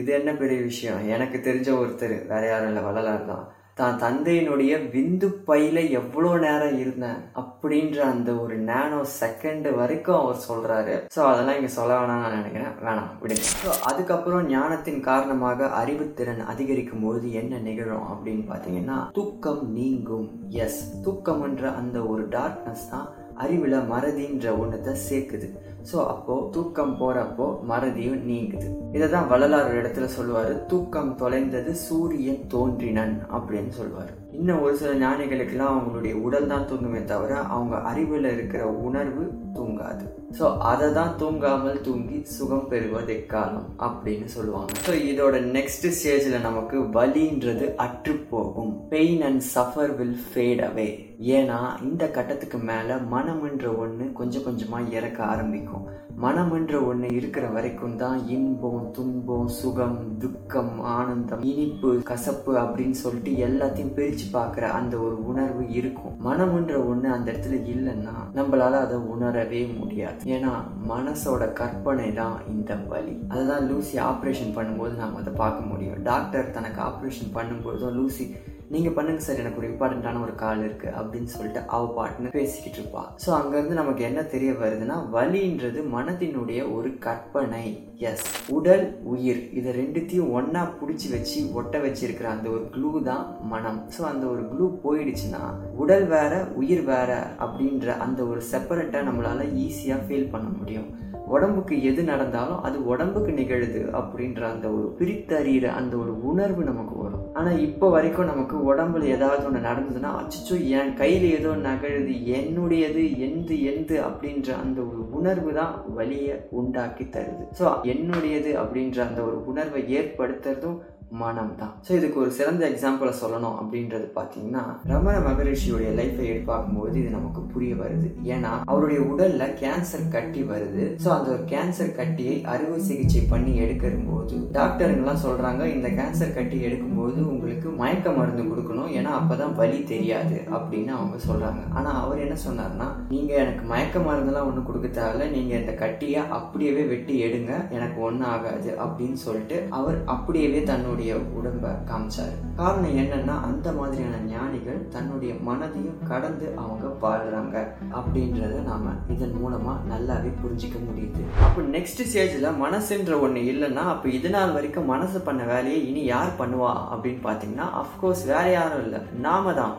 இது 0.00 0.10
என்ன 0.18 0.30
பெரிய 0.42 0.60
விஷயம்? 0.70 1.00
எனக்கு 1.14 1.38
தெரிஞ்ச 1.48 1.70
ஒருத்தர் 1.80 2.16
வேற 2.32 2.42
யாரும் 2.50 2.70
இல்லை 2.70 2.82
வள்ளலார் 2.86 3.30
தான். 3.32 3.44
தான் 3.80 3.94
தந்தையினுடைய 4.02 4.72
விந்து 4.94 5.28
பையில 5.48 5.78
எவ்வளோ 5.98 6.30
நேரம் 6.44 6.76
இருந்தேன் 6.82 7.20
அப்படின்ற 7.42 7.98
அந்த 8.12 8.30
ஒரு 8.42 8.56
நேனோ 8.70 8.98
செகண்ட் 9.20 9.68
வரைக்கும் 9.78 10.18
அவர் 10.22 10.44
சொல்றாரு. 10.48 10.94
ஸோ 11.14 11.20
அதெல்லாம் 11.30 11.58
இங்கே 11.58 11.72
சொல்ல 11.78 11.96
வேணாம்னு 12.00 12.24
நான் 12.24 12.38
நினைக்கிறேன். 12.40 12.74
வேணாம் 12.86 13.08
விடுங்க. 13.22 13.46
ஸோ 13.62 13.70
அதுக்கப்புறம் 13.90 14.46
ஞானத்தின் 14.54 15.00
காரணமாக 15.08 15.70
அறிவுத்திறன் 15.80 16.44
அதிகரிக்கும் 16.54 17.06
போது 17.06 17.32
என்ன 17.42 17.62
நிகழும் 17.68 18.06
அப்படின்னு 18.12 18.44
பார்த்தீங்கன்னா 18.52 18.98
தூக்கம் 19.18 19.64
நீங்கும். 19.78 20.28
எஸ் 20.66 20.80
தூக்கம்ன்ற 21.06 21.66
அந்த 21.80 21.98
ஒரு 22.12 22.24
டார்க்னஸ் 22.38 22.86
தான் 22.94 23.08
அறிவில் 23.42 23.88
மறதின்ற 23.92 24.48
ஒன்றத்தை 24.62 24.92
சேர்க்குது. 25.10 25.46
ஸோ 25.90 25.98
அப்போ 26.06 26.48
தூக்கம் 26.50 26.96
போறப்போ 27.00 27.46
மறதியும் 27.68 28.22
நீங்குது. 28.30 28.68
இதை 28.92 29.08
தான் 29.10 29.28
வள்ளலார் 29.28 29.76
இடத்துல 29.78 30.08
சொல்லுவாரு 30.18 30.66
தூக்கம் 30.66 31.14
தொலைந்தது 31.16 31.74
சூரியன் 31.86 32.42
தோன்றினன் 32.48 33.16
அப்படின்னு 33.36 33.72
சொல்லுவாரு. 33.80 34.12
இன்னும் 34.38 34.62
ஒரு 34.64 34.74
சில 34.80 34.92
ஞானிகளுக்கெல்லாம் 35.02 35.72
அவங்களுடைய 35.74 36.14
உடல் 36.26 36.50
தான் 36.52 36.66
தூங்குமே 36.70 37.00
தவிர 37.10 37.32
அவங்க 37.54 37.76
அறிவில் 37.90 38.28
இருக்கிற 38.34 38.62
உணர்வு 38.86 39.24
தூங்காது. 39.56 40.04
ஸோ 40.38 40.44
அதை 40.70 40.86
தான் 40.98 41.12
தூங்காமல் 41.20 41.82
தூங்கி 41.86 42.18
சுகம் 42.36 42.68
பெறுவது 42.70 43.12
எக்காலம் 43.16 43.68
அப்படின்னு 43.86 44.28
சொல்லுவாங்க. 44.36 44.78
ஸோ 44.86 44.92
இதோட 45.10 45.38
நெக்ஸ்ட் 45.56 45.86
ஸ்டேஜில் 45.98 46.46
நமக்கு 46.48 46.78
வலின்றது 46.96 47.66
அற்று 47.86 48.14
போகும் 48.32 48.72
pain 48.94 49.24
and 49.28 49.44
suffer 49.54 49.94
will 49.98 50.18
fade 50.28 50.62
away 50.68 50.88
ஏன்னா 51.36 51.58
இந்த 51.88 52.04
கட்டத்துக்கு 52.16 52.60
மேலே 52.70 52.96
மனம்ன்ற 53.14 53.66
ஒன்று 53.84 54.06
கொஞ்சம் 54.20 54.46
கொஞ்சமாக 54.48 54.94
இறக்க 54.98 55.20
ஆரம்பிக்கும். 55.32 55.84
மனம்ன்ற 56.22 56.74
ஒன்று 56.88 57.08
இருக்கிற 57.18 57.44
வரைக்கும் 57.54 57.96
தான் 58.02 58.18
இன்பம் 58.34 58.82
துன்பம் 58.96 59.48
சுகம் 59.58 59.96
துக்கம் 60.22 60.74
ஆனந்தம் 60.96 61.42
இனிப்பு 61.52 61.90
கசப்பு 62.10 62.52
அப்படின்னு 62.62 62.96
சொல்லிட்டு 63.02 63.32
எல்லாத்தையும் 63.46 63.94
பிரிச்சு 63.96 64.26
பார்க்குற 64.36 64.64
அந்த 64.78 64.94
ஒரு 65.06 65.16
உணர்வு 65.30 65.64
இருக்கும். 65.78 66.14
மனம்ன்ற 66.28 66.76
ஒன்று 66.90 67.08
அந்த 67.16 67.26
இடத்துல 67.32 67.58
இல்லைன்னா 67.74 68.14
நம்மளால 68.38 68.80
அதை 68.84 68.98
உணரவே 69.14 69.62
முடியாது. 69.80 70.20
ஏன்னா 70.36 70.52
மனசோட 70.92 71.52
கற்பனை 71.62 72.08
தான் 72.20 72.38
இந்த 72.54 72.74
வலி. 72.92 73.16
அதுதான் 73.28 73.66
லூசி 73.70 73.98
ஆப்ரேஷன் 74.10 74.56
பண்ணும்போது 74.58 74.94
நாம் 75.02 75.20
அதை 75.22 75.34
பார்க்க 75.42 75.70
முடியும். 75.72 76.00
டாக்டர் 76.10 76.54
தனக்கு 76.58 76.80
ஆப்ரேஷன் 76.88 77.34
பண்ணும்போதும் 77.38 77.96
லூசி 77.98 78.26
நீங்கள் 78.74 78.94
பண்ணுங்கள் 78.96 79.24
சார் 79.24 79.40
எனக்கு 79.40 79.60
ஒரு 79.60 79.68
இம்பார்ட்டண்ட்டான 79.70 80.20
ஒரு 80.26 80.34
கால் 80.42 80.62
இருக்குது 80.66 80.94
அப்படின்னு 81.00 81.30
சொல்லிட்டு 81.34 81.60
அவ 81.74 81.88
பாட்டுன்னு 81.96 82.30
பேசிக்கிட்டு 82.36 82.78
இருப்பா. 82.80 83.02
ஸோ 83.24 83.30
அங்கேருந்து 83.38 83.80
நமக்கு 83.80 84.02
என்ன 84.08 84.20
தெரிய 84.34 84.52
வருதுன்னா 84.62 84.96
வலின்றது 85.16 85.80
மனத்தினுடைய 85.96 86.60
ஒரு 86.76 86.90
கற்பனை. 87.06 87.64
எஸ் 88.10 88.28
உடல் 88.56 88.84
உயிர். 89.12 89.40
இதை 89.58 89.70
ரெண்டுத்தையும் 89.80 90.32
ஒன்றா 90.38 90.62
பிடிச்சி 90.80 91.08
வச்சு 91.14 91.40
ஒட்ட 91.58 91.74
வச்சிருக்கிற 91.84 92.28
அந்த 92.34 92.48
ஒரு 92.54 92.64
க்ளூ 92.74 92.90
தான் 93.10 93.24
மனம். 93.52 93.78
ஸோ 93.96 94.02
அந்த 94.12 94.24
ஒரு 94.32 94.42
க்ளூ 94.52 94.66
போயிடுச்சுன்னா 94.84 95.42
உடல் 95.84 96.08
வேற 96.14 96.32
உயிர் 96.62 96.84
வேற 96.92 97.12
அப்படின்ற 97.46 97.96
அந்த 98.06 98.22
ஒரு 98.32 98.42
செப்பரேட்டாக 98.50 99.08
நம்மளால் 99.10 99.54
ஈஸியாக 99.66 100.06
ஃபீல் 100.08 100.32
பண்ண 100.34 100.50
முடியும். 100.58 100.90
உடம்புக்கு 101.34 101.74
எது 101.88 102.02
நடந்தாலும் 102.08 102.62
அது 102.66 102.78
உடம்புக்கு 102.92 103.32
நிகழுது 103.38 103.80
அப்படின்ற 103.98 104.40
அந்த 104.50 104.66
ஒரு 104.76 104.86
பிரித்தறிகிற 104.98 105.66
அந்த 105.80 105.94
ஒரு 106.02 106.12
உணர்வு 106.30 106.62
நமக்கு 106.68 106.94
வரும். 107.02 107.22
ஆனால் 107.38 107.60
இப்போ 107.66 107.86
வரைக்கும் 107.94 108.28
நமக்கு 108.30 108.56
உடம்புல 108.70 109.06
ஏதாவது 109.14 109.46
ஒன்று 109.48 109.60
நடந்ததுன்னா 109.68 110.10
அச்சோ 110.20 110.56
என் 110.78 110.92
கையில் 111.00 111.26
ஏதோ 111.38 111.52
நகழுது 111.68 112.14
என்னுடையது 112.38 113.04
எந்த 113.26 113.52
எந்த 113.72 113.92
அப்படின்ற 114.08 114.50
அந்த 114.64 114.78
ஒரு 114.90 115.00
உணர்வு 115.18 115.52
தான் 115.60 115.76
வழியை 115.98 116.34
உண்டாக்கி 116.60 117.06
தருது. 117.16 117.46
ஸோ 117.60 117.64
என்னுடையது 117.92 118.52
அப்படின்ற 118.62 118.98
அந்த 119.08 119.20
ஒரு 119.22 119.38
உணர்வை 119.52 119.82
ஏற்படுத்துறதும் 119.98 120.80
மனம் 121.20 121.56
தான் 121.60 121.72
ஸோ 121.86 121.90
இதுக்கு 121.96 122.18
ஒரு 122.20 122.30
சிறந்த 122.30 122.62
எக்ஸாம்பிளை 122.70 123.10
சொல்லணும் 123.20 123.56
அப்படின்றது 123.60 124.06
பார்த்தீங்கன்னா 124.14 124.62
ரமண 124.90 125.14
மகரிஷியுடைய 125.26 125.90
லைஃப்பை 125.98 126.26
எடுப்பாக்கும்போது 126.26 126.94
இது 126.94 127.10
நமக்கு 127.10 127.40
புரிய 127.52 127.72
வருது. 127.74 128.08
ஏன்னா 128.34 128.52
அவருடைய 128.70 129.00
உடல்ல 129.12 129.46
கேன்சர் 129.62 130.06
கட்டி 130.08 130.42
வருது. 130.42 130.84
ஸோ 131.04 131.08
அந்த 131.16 131.28
ஒரு 131.30 131.44
கேன்சர் 131.50 131.92
கட்டியை 131.94 132.36
அறுவை 132.52 132.78
சிகிச்சை 132.80 133.22
பண்ணி 133.30 133.52
எடுக்கும்போது 133.64 134.38
டாக்டருங்கெல்லாம் 134.52 135.22
சொல்றாங்க 135.26 135.64
இந்த 135.74 135.88
கேன்சர் 135.98 136.36
கட்டி 136.38 136.58
எடுக்கும்போது 136.68 137.18
உங்களுக்கு 137.32 137.68
மயக்க 137.82 138.10
மருந்து 138.10 138.44
கொடுக்கும் 138.48 138.61
கொடுக்கணும் 138.82 138.96
ஏன்னா 138.98 139.10
அப்பதான் 139.18 139.56
வலி 139.60 139.78
தெரியாது 139.92 140.36
அப்படின்னு 140.56 140.92
அவங்க 140.98 141.16
சொல்கிறாங்க 141.28 141.62
ஆனால் 141.78 141.98
அவர் 142.02 142.22
என்ன 142.24 142.36
சொன்னார்னா 142.46 142.88
நீங்கள் 143.14 143.40
எனக்கு 143.44 143.64
மயக்க 143.72 143.98
மருந்தெல்லாம் 143.98 144.48
ஒன்றும் 144.50 144.68
கொடுக்க 144.68 144.88
தேவையில்ல. 144.88 145.24
நீங்கள் 145.36 145.60
இந்த 145.60 145.72
கட்டியை 145.82 146.22
அப்படியே 146.38 146.70
வெட்டி 146.92 147.14
எடுங்க. 147.26 147.52
எனக்கு 147.76 147.98
ஒன்றும் 148.08 148.30
ஆகாது. 148.34 148.70
அப்படின்னு 148.84 149.18
சொல்லிட்டு 149.26 149.56
அவர் 149.78 149.98
அப்படியே 150.14 150.60
தன்னுடைய 150.70 151.12
உடம்பை 151.38 151.70
காமிச்சாரு. 151.90 152.34
காரணம் 152.60 152.98
என்னன்னா 153.02 153.36
அந்த 153.48 153.68
மாதிரியான 153.72 154.20
ஞானிகள் 154.32 154.80
தன்னுடைய 154.94 155.32
மனதையும் 155.48 156.00
கடந்து 156.10 156.46
அவங்க 156.62 156.86
பாடுறாங்க 157.04 157.56
அப்படின்றத 157.98 158.58
நாம 158.70 158.94
இதன் 159.14 159.36
மூலமா 159.42 159.74
நல்லாவே 159.92 160.30
புரிஞ்சிக்க 160.42 160.76
முடியுது. 160.88 161.22
அப்போ 161.46 161.60
நெக்ஸ்ட் 161.76 162.02
ஸ்டேஜ்ல 162.08 162.50
மனசுன்ற 162.64 163.12
ஒன்று 163.24 163.40
இல்லைன்னா 163.52 163.84
அப்போ 163.94 164.08
இது 164.18 164.30
நாள் 164.36 164.54
வரைக்கும் 164.56 164.90
மனசு 164.94 165.18
பண்ண 165.28 165.42
வேலையை 165.52 165.80
இனி 165.90 166.02
யார் 166.04 166.38
பண்ணுவா 166.40 166.72
அப்படின்னு 166.92 167.22
பார்த்தீங்கன்னா 167.28 167.68
அஃப்கோர்ஸ் 167.82 168.24
வேற 168.32 168.46
யாரும் 168.72 168.86
இல்லை. 168.88 169.00
நாம 169.20 169.52
தான் 169.52 169.74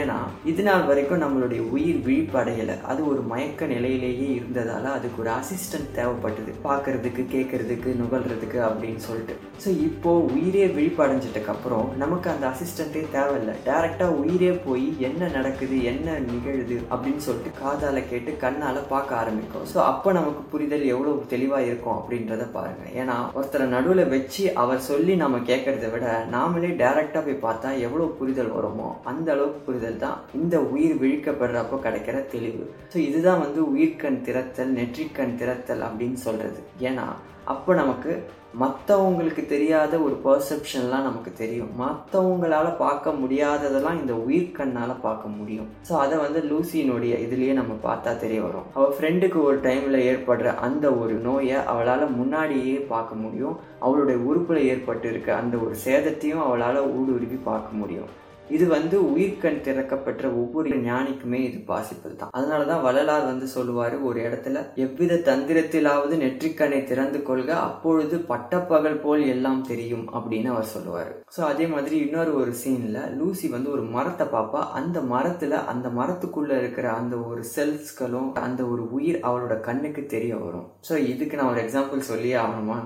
ஏன்னா 0.00 0.18
இது 0.50 0.62
நாள் 0.68 0.86
வரைக்கும் 0.88 1.22
நம்மளுடைய 1.24 1.62
உயிர் 1.74 2.00
விழிப்படையலை. 2.06 2.76
அது 2.90 3.00
ஒரு 3.10 3.20
மயக்க 3.32 3.66
நிலையிலேயே 3.74 4.28
இருந்ததால 4.36 4.92
அதுக்கு 4.96 5.20
ஒரு 5.24 5.30
அசிஸ்டன்ட் 5.38 5.90
தேவைப்பட்டது. 5.98 6.52
பார்க்கறதுக்கு 6.68 7.24
கேட்கறதுக்கு 7.34 7.90
நுகல்றதுக்கு 8.00 8.60
அப்படின்னு 8.68 9.02
சொல்லிட்டு. 9.08 9.36
ஸோ 9.64 9.68
இப்போ 9.88 10.10
உயிரே 10.34 10.64
விழிப்படைஞ்சிட்டக்கு 10.76 11.52
அப்புறம் 11.54 11.86
நமக்கு 12.02 12.28
அந்த 12.34 12.46
அசிஸ்டண்ட்டே 12.52 13.02
தேவையில்லை. 13.16 13.54
டேரெக்டாக 13.68 14.18
உயிரே 14.22 14.52
போய் 14.66 14.86
என்ன 15.10 15.28
நடக்குது 15.36 15.76
என்ன 15.92 16.18
நிகழுது 16.30 16.78
அப்படின்னு 16.92 17.24
சொல்லிட்டு 17.28 17.52
காதால 17.62 18.02
கேட்டு 18.10 18.32
கண்ணால 18.44 18.82
பார்க்க 18.92 19.20
ஆரம்பிக்கும். 19.22 19.66
ஸோ 19.72 19.78
அப்போ 19.92 20.08
நமக்கு 20.18 20.44
புரிதல் 20.54 20.84
எவ்வளவு 20.94 21.30
தெளிவா 21.34 21.60
இருக்கும் 21.68 21.96
அப்படின்றத 21.98 22.46
பாருங்க. 22.58 22.84
ஏன்னா 23.00 23.18
ஒருத்தரை 23.38 23.68
நடுவில் 23.76 24.04
வச்சு 24.16 24.44
அவர் 24.64 24.86
சொல்லி 24.90 25.14
நம்ம 25.22 25.42
கேட்கறத 25.52 25.88
விட 25.94 26.06
நாமளே 26.36 26.72
டேரெக்டாக 26.82 27.24
போய் 27.26 27.44
பார்த்தா 27.46 27.70
எவ்வளவு 27.86 28.16
புரிதல் 28.20 28.54
வருமோ 28.56 28.90
அந்த 29.12 29.28
அளவுக்கு 29.34 29.60
புரிதல் 29.76 30.02
தான் 30.04 30.20
இந்த 30.38 30.56
உயிர் 30.72 30.94
விழிக்கப்படுறப்போ 31.02 31.76
கிடைக்கிற 31.86 32.16
தெளிவு. 32.34 32.64
ஸோ 32.92 32.96
இதுதான் 33.08 33.42
வந்து 33.44 33.60
உயிர்கண் 33.74 34.24
திறத்தல் 34.28 34.74
நெற்றிக்கண் 34.78 35.38
திறத்தல் 35.42 35.86
அப்படின்னு 35.88 36.20
சொல்கிறது 36.26 36.60
ஏன்னா 36.88 37.06
அப்போ 37.52 37.72
நமக்கு 37.80 38.12
மற்றவங்களுக்கு 38.60 39.42
தெரியாத 39.52 39.94
ஒரு 40.04 40.14
பர்செப்ஷன்லாம் 40.24 41.06
நமக்கு 41.06 41.30
தெரியும். 41.40 41.72
மற்றவங்களால் 41.82 42.68
பார்க்க 42.82 43.12
முடியாததெல்லாம் 43.22 43.98
இந்த 44.02 44.14
உயிர்கண்ணால் 44.26 44.94
பார்க்க 45.04 45.34
முடியும். 45.36 45.68
ஸோ 45.88 45.92
அதை 46.04 46.16
வந்து 46.24 46.40
லூசியினுடைய 46.50 47.14
இதுலேயே 47.26 47.54
நம்ம 47.60 47.76
பார்த்தா 47.86 48.12
தெரிய 48.24 48.40
வரும். 48.46 48.68
அவள் 48.76 48.96
ஃப்ரெண்டுக்கு 48.98 49.40
ஒரு 49.48 49.58
டைமில் 49.68 50.06
ஏற்படுற 50.10 50.54
அந்த 50.66 50.86
ஒரு 51.02 51.16
நோயை 51.28 51.58
அவளால் 51.72 52.14
முன்னாடியே 52.18 52.76
பார்க்க 52.94 53.22
முடியும். 53.24 53.58
அவளுடைய 53.86 54.18
உறுப்பில் 54.30 54.68
ஏற்பட்டு 54.72 55.08
இருக்க 55.12 55.32
அந்த 55.42 55.56
ஒரு 55.66 55.76
சேதத்தையும் 55.86 56.46
அவளால் 56.46 56.86
ஊடுருவி 56.98 57.40
பார்க்க 57.50 57.80
முடியும். 57.82 58.12
இது 58.54 58.64
வந்து 58.74 58.96
உயிர்கண் 59.12 59.60
திறக்கப்பட்ட 59.66 60.24
ஒவ்வொரு 60.40 60.70
ஞானிக்குமே 60.86 61.38
இது 61.46 61.58
பாசிபிள் 61.70 62.18
தான் 62.20 62.32
அதனாலதான் 62.38 62.84
வள்ளலார் 62.86 63.26
வந்து 63.30 63.46
சொல்லுவாரு 63.54 63.96
ஒரு 64.08 64.18
இடத்துல 64.26 64.62
எவ்வித 64.84 65.20
தந்திரத்திலாவது 65.28 66.16
நெற்றிக்கண்ணை 66.22 66.80
திறந்து 66.90 67.20
கொள்க 67.22 67.50
அப்பொழுது 67.68 68.18
பட்டப்பகல் 68.30 69.00
போல் 69.04 69.24
எல்லாம் 69.34 69.62
தெரியும் 69.70 70.06
அப்படின்னு 70.16 70.50
அவர் 70.54 70.72
சொல்லுவாரு. 70.74 71.12
ஸோ 71.36 71.40
அதே 71.52 71.66
மாதிரி 71.74 71.96
இன்னொரு 72.06 72.34
ஒரு 72.40 72.52
சீன்ல 72.62 72.98
லூசி 73.18 73.48
வந்து 73.54 73.70
ஒரு 73.76 73.84
மரத்தை 73.96 74.26
பார்ப்பா 74.34 74.60
அந்த 74.80 75.00
மரத்துல 75.14 75.62
அந்த 75.72 75.88
மரத்துக்குள்ள 75.98 76.52
இருக்கிற 76.62 76.86
அந்த 77.00 77.16
ஒரு 77.30 77.42
செல்ஸ்களும் 77.56 78.30
அந்த 78.46 78.62
ஒரு 78.74 78.84
உயிர் 78.98 79.18
அவளோட 79.28 79.56
கண்ணுக்கு 79.68 80.04
தெரிய 80.14 80.34
வரும். 80.44 80.68
ஸோ 80.88 80.94
இதுக்கு 81.12 81.38
நான் 81.38 81.52
ஒரு 81.54 81.62
எக்ஸாம்பிள் 81.64 82.08
சொல்லியே 82.12 82.38
ஆகணுமா? 82.44 82.78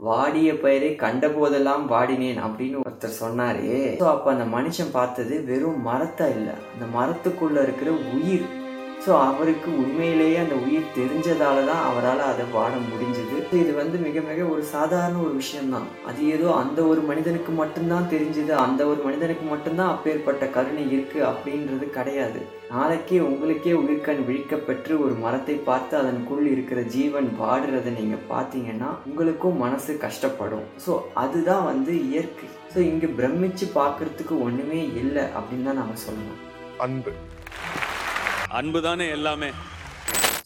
வாடிய 0.00 0.48
பயிரை 0.60 0.88
கண்ட 0.96 1.28
போதெல்லாம் 1.28 1.84
வாடினேன் 1.90 2.40
அப்படின்னு 2.46 2.78
ஒருத்தர் 2.82 3.20
சொன்னாரே. 3.20 3.96
ஸோ 4.00 4.06
அப்ப 4.08 4.26
அந்த 4.32 4.44
மனுஷன் 4.56 4.92
பார்த்தது 4.92 5.34
வெறும் 5.44 5.80
மரத்தை 5.82 6.26
இல்ல. 6.30 6.50
அந்த 6.72 6.86
மரத்துக்குள்ள 6.98 7.62
இருக்கிற 7.62 7.90
உயிர். 8.16 8.46
ஸோ 9.04 9.10
அவருக்கு 9.28 9.68
உண்மையிலேயே 9.82 10.36
அந்த 10.36 10.54
உயிர் 10.54 10.94
தெரிஞ்சதால 10.98 11.64
தான் 11.66 11.84
அவரால் 11.88 12.22
அதை 12.30 12.44
வாட 12.54 12.72
முடிஞ்சது. 12.90 13.25
இது 13.52 13.74
வந்து 13.74 13.96
மிக 13.98 14.20
மிக 14.20 14.44
ஒரு 14.44 14.62
சாதாரண 14.64 15.16
ஒரு 15.18 15.34
விஷயம்தான். 15.34 15.86
அது 16.08 16.28
ஏதோ 16.28 16.48
அந்த 16.52 16.82
ஒரு 16.82 17.00
மனிதனுக்கு 17.00 17.52
மட்டும்தான் 17.52 18.08
தெரிஞ்சது 18.12 18.52
அந்த 18.64 18.86
ஒரு 18.86 19.00
மனிதனுக்கு 19.04 19.44
மட்டும்தான் 19.44 19.88
அப்பேற்பட்ட 19.88 20.46
கருணை 20.46 20.92
இருக்கு 20.92 21.24
அப்படின்றது 21.24 21.90
கிடையாது. 21.90 22.40
நாளைக்கே 22.70 23.20
உங்களுக்கே 23.20 23.72
உயிர்கண் 23.72 24.22
விழிக்கப்பெற்று 24.28 24.94
ஒரு 25.04 25.14
மரத்தை 25.24 25.54
பார்த்து 25.54 25.96
அதனுக்குள் 25.96 26.46
இருக்கிற 26.46 26.82
ஜீவன் 26.82 27.30
வாடுறதை 27.40 27.92
நீங்க 28.00 28.18
பார்த்தீங்கன்னா 28.32 28.90
உங்களுக்கும் 29.04 29.56
மனசு 29.56 29.94
கஷ்டப்படும். 30.06 30.66
ஸோ 30.86 30.98
அதுதான் 31.14 31.64
வந்து 31.64 31.94
இயற்கை. 32.10 32.48
ஸோ 32.74 32.78
இங்க 32.78 33.06
பிரமிச்சு 33.06 33.68
பார்க்கறதுக்கு 33.80 34.36
ஒண்ணுமே 34.48 34.82
இல்லை 35.02 35.22
அப்படின்னு 35.22 35.62
தான் 35.62 35.80
நாம 35.82 35.96
சொல்லணும். 36.06 36.42
அன்பு. 36.78 37.12
அன்புதானே 38.48 39.08
எல்லாமே. 39.08 39.50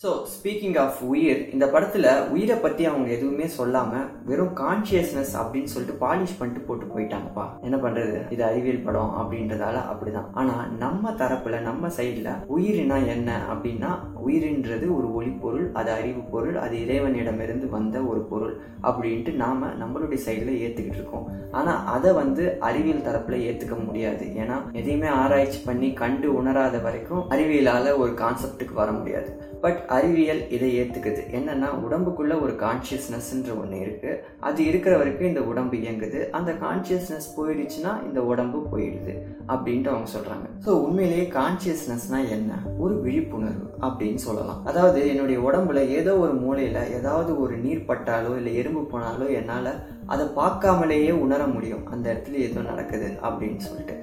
ஸோ 0.02 0.11
ஸ்பீக்கிங் 0.35 0.76
ஆஃப் 0.83 1.00
உயிர் 1.12 1.40
இந்த 1.54 1.64
படத்தில் 1.73 2.07
உயிரை 2.35 2.54
பற்றி 2.61 2.83
அவங்க 2.90 3.09
எதுவுமே 3.16 3.47
சொல்லாமல் 3.57 4.07
வெறும் 4.28 4.54
கான்சியஸ்னஸ் 4.61 5.33
அப்படின்னு 5.40 5.73
சொல்லிட்டு 5.73 5.97
பாலிஷ் 6.02 6.37
பண்ணிட்டு 6.38 6.61
போட்டு 6.69 6.87
போயிட்டாங்கப்பா. 6.92 7.45
என்ன 7.66 7.78
பண்ணுறது 7.83 8.14
இது 8.35 8.42
அறிவியல் 8.47 8.87
படம் 8.87 9.11
அப்படின்றதால 9.23 9.83
அப்படிதான். 9.90 10.30
ஆனால் 10.42 10.71
நம்ம 10.85 11.12
தரப்பில் 11.23 11.59
நம்ம 11.69 11.90
சைடில் 11.99 12.30
உயிரினா 12.54 12.99
என்ன 13.16 13.35
அப்படின்னா 13.54 13.90
உயிரின்றது 14.28 14.88
ஒரு 14.97 15.11
ஒளிப்பொருள் 15.19 15.66
அது 15.83 15.92
அறிவு 15.99 16.23
பொருள் 16.33 16.57
அது 16.64 16.78
இறைவனிடமிருந்து 16.85 17.69
வந்த 17.76 18.02
ஒரு 18.12 18.23
பொருள் 18.33 18.54
அப்படின்ட்டு 18.88 19.35
நாம் 19.42 19.62
நம்மளுடைய 19.83 20.23
சைடில் 20.28 20.61
ஏற்றுக்கிட்டு 20.62 21.00
இருக்கோம். 21.02 21.28
ஆனால் 21.59 21.85
அதை 21.97 22.12
வந்து 22.23 22.47
அறிவியல் 22.71 23.07
தரப்பில் 23.11 23.45
ஏற்றுக்க 23.50 23.78
முடியாது. 23.85 24.25
ஏன்னா 24.42 24.59
எதையுமே 24.80 25.12
ஆராய்ச்சி 25.21 25.62
பண்ணி 25.69 25.90
கண்டு 26.02 26.30
உணராத 26.40 26.78
வரைக்கும் 26.88 27.25
அறிவியலால் 27.37 27.92
ஒரு 28.02 28.12
கான்செப்டுக்கு 28.25 28.76
வர 28.83 28.90
முடியாது. 28.99 29.30
பட் 29.62 29.81
அறிவியல் 29.87 30.43
இதை 30.49 30.69
ஏற்றுக்குது 30.81 31.23
என்னன்னா 31.38 31.69
உடம்புக்குள்ளே 31.87 32.37
ஒரு 32.45 32.52
கான்ஷியஸ்னஸ்ன்ற 32.62 33.52
ஒன்று 33.62 33.79
இருக்குது 33.85 34.21
அது 34.40 34.61
இருக்கிற 34.67 34.97
வரைக்கும் 34.97 35.29
இந்த 35.29 35.43
உடம்பு 35.43 35.76
இயங்குது. 35.76 36.21
அந்த 36.31 36.52
கான்ஷியஸ்னஸ் 36.52 37.29
போயிடுச்சுன்னா 37.37 37.93
இந்த 38.07 38.23
உடம்பு 38.23 38.59
போயிடுது 38.73 39.14
அப்படின்ட்டு 39.49 39.93
அவங்க 39.93 40.09
சொல்கிறாங்க 40.17 40.47
ஸோ 40.67 40.69
உண்மையிலேயே 40.87 41.26
கான்ஷியஸ்னஸ்னால் 41.38 42.29
என்ன? 42.29 42.52
ஒரு 42.79 42.95
விழிப்புணர்வு 43.00 43.67
அப்படின்னு 43.81 44.23
சொல்லலாம். 44.26 44.64
அதாவது 44.64 45.09
என்னுடைய 45.09 45.40
உடம்புல 45.49 45.83
ஏதோ 45.88 46.14
ஒரு 46.19 46.35
மூலையில் 46.35 46.90
ஏதாவது 46.99 47.40
ஒரு 47.40 47.57
நீர் 47.57 47.87
பட்டாலோ 47.88 48.37
இல்லை 48.37 48.55
எறும்பு 48.57 48.85
போனாலோ 48.93 49.29
என்னால் 49.40 49.73
அதை 50.07 50.26
பார்க்காமலேயே 50.40 51.12
உணர 51.26 51.47
முடியும். 51.47 51.87
அந்த 51.87 52.07
இடத்துல 52.12 52.40
ஏதோ 52.49 52.61
நடக்குது 52.61 53.11
அப்படின்னு 53.23 53.57
சொல்லிட்டு. 53.57 53.97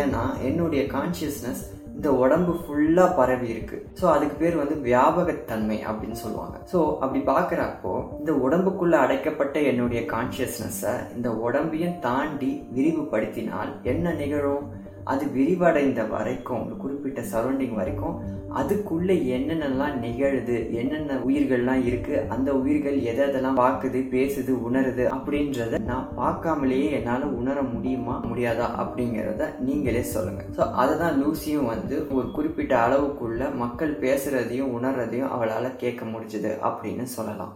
ஏன்னா 0.00 0.22
என்னுடைய 0.42 0.82
கான்ஷியஸ்னஸ் 0.84 1.64
இந்த 1.96 2.08
உடம்பு 2.22 2.52
ஃபுல்லாக 2.62 3.16
பரவி 3.18 3.46
இருக்கு. 3.52 3.76
ஸோ 4.00 4.04
அதுக்கு 4.14 4.36
பேர் 4.40 4.60
வந்து 4.62 4.74
வியாபகத்தன்மை 4.88 5.78
அப்படின்னு 5.90 6.18
சொல்லுவாங்க. 6.24 6.56
ஸோ 6.72 6.78
அப்படி 7.02 7.20
பார்க்குறப்போ 7.32 7.92
இந்த 8.20 8.32
உடம்புக்குள்ள 8.46 8.96
அடைக்கப்பட்ட 9.04 9.56
என்னுடைய 9.70 10.02
கான்சியஸ்னஸை 10.14 10.94
இந்த 11.16 11.30
உடம்பையும் 11.46 11.96
தாண்டி 12.08 12.52
விரிவுபடுத்தினால் 12.76 13.70
என்ன 13.92 14.12
நிகழும்? 14.22 14.66
அது 15.06 15.24
விரிவடைந்த 15.34 16.00
வரைக்கும் 16.08 16.64
ஒரு 16.66 16.76
குறிப்பிட்ட 16.76 17.20
சரௌண்டிங் 17.32 17.76
வரைக்கும் 17.76 18.16
அதுக்குள்ளே 18.56 19.14
என்னென்னலாம் 19.30 19.96
நிகழுது 19.98 20.56
என்னென்ன 20.72 21.16
உயிர்கள்லாம் 21.24 21.82
இருக்குது 21.86 22.22
அந்த 22.28 22.50
உயிர்கள் 22.54 22.98
எதை 23.02 23.24
எதெல்லாம் 23.24 23.58
பார்க்குது 23.60 24.00
பேசுது 24.10 24.52
உணருது 24.66 25.04
அப்படின்றத 25.10 25.80
நான் 25.84 26.08
பார்க்காமலேயே 26.16 26.88
என்னால் 26.90 27.26
உணர 27.32 27.62
முடியுமா 27.72 28.14
முடியாதா 28.28 28.68
அப்படிங்கிறத 28.78 29.50
நீங்களே 29.58 30.04
சொல்லுங்கள் 30.12 30.48
ஸோ 30.58 30.64
அதை 30.74 30.96
தான் 30.98 31.18
லூசியும் 31.22 31.70
வந்து 31.70 31.98
ஒரு 32.12 32.26
குறிப்பிட்ட 32.30 32.76
அளவுக்குள்ள 32.78 33.52
மக்கள் 33.54 34.00
பேசுகிறதையும் 34.00 34.74
உணர்றதையும் 34.78 35.30
அவளால் 35.30 35.76
கேட்க 35.76 36.04
முடிஞ்சது 36.04 36.52
அப்படின்னு 36.62 37.06
சொல்லலாம். 37.12 37.54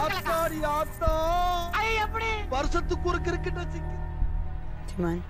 ஆத்தாடி 0.00 0.58
ஆத்தா 0.78 1.12
வருஷத்துக்கு 2.56 3.08
ஒரு 3.12 3.20
கிரிக்கெட் 3.28 3.60
வச்சுக்க 3.62 3.94
Do 4.88 4.92
you 4.96 5.04
mind? 5.06 5.24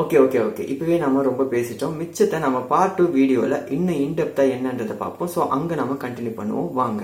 Okay 0.00 0.16
okay 0.24 0.38
okay. 0.48 0.62
இப்போவே 0.72 0.96
நம்ம 1.02 1.22
ரொம்ப 1.28 1.42
பேசிட்டோம். 1.52 1.96
மிச்சத்தை 2.00 2.38
நம்ம 2.44 2.58
பார்ட் 2.72 2.94
டூ 2.98 3.04
வீடியோவில் 3.16 3.56
இன்னும் 3.76 4.00
இன்டெப்த்தாக 4.04 4.54
என்னன்றதை 4.56 4.94
பார்ப்போம். 5.02 5.30
ஸோ 5.34 5.40
அங்கே 5.56 5.74
நம்ம 5.80 5.96
கண்டினியூ 6.04 6.32
பண்ணுவோம். 6.40 6.70
வாங்க. 6.80 7.02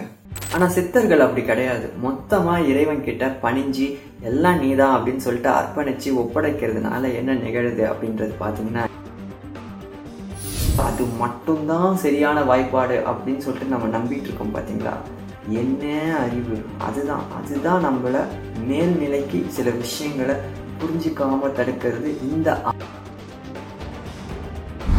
ஆனால் 0.54 0.74
சித்தர்கள் 0.76 1.24
அப்படி 1.26 1.42
கிடையாது. 1.50 1.86
மொத்தமாக 2.06 2.68
இறைவன் 2.72 3.04
கிட்ட 3.08 3.26
பணிஞ்சு 3.44 3.86
எல்லாம் 4.22 4.58
நீதான் 4.58 4.96
அப்படின்னு 4.96 5.16
சொல்லிட்டு 5.16 5.48
அர்ப்பணிச்சு 5.48 6.10
ஒப்படைக்கிறதுனால 6.12 7.14
என்ன 7.14 7.34
நிகழுது 7.34 7.82
அப்படின்றது 7.88 8.32
பார்த்தீங்கன்னா 8.40 8.84
அது 10.78 11.04
மட்டும்தான் 11.18 11.96
சரியான 11.96 12.42
வாய்ப்பாடு 12.42 13.02
அப்படின்னு 13.06 13.38
சொல்லிட்டு 13.38 13.66
நம்ம 13.66 13.98
நம்பிட்டு 13.98 14.24
இருக்கோம் 14.24 14.54
பார்த்தீங்களா? 14.54 14.92
என்ன 15.48 16.14
அறிவு? 16.14 16.62
அதுதான். 16.78 17.22
அதுதான் 17.38 17.84
நம்மள 17.84 18.16
மேல்நிலைக்கு 18.68 19.48
சில 19.48 19.70
விஷயங்களை 19.70 20.34
புரிஞ்சுக்காம 20.80 21.52
தடுக்கிறது 21.56 22.20
இந்த 22.22 22.58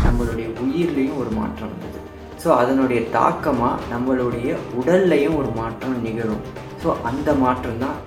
நம்மளுடைய 0.03 0.47
உயிர்லையும் 0.59 1.17
ஒரு 1.17 1.29
மாற்றம் 1.29 1.69
இருந்தது 1.69 1.99
ஸோ 2.43 2.47
அதனுடைய 2.55 3.09
தாக்கமாக 3.09 3.79
நம்மளுடைய 3.93 4.55
உடல்லையும் 4.81 5.35
ஒரு 5.35 5.49
மாற்றம் 5.55 6.01
நிகழும். 6.01 6.43
ஸோ 6.83 6.95
அந்த 7.03 7.33
மாற்றம் 7.33 7.77
தான் 7.77 7.97